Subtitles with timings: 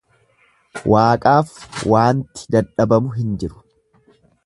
[0.93, 1.53] Waaqaaf
[1.93, 3.65] waanti dadhabamu hin jiru.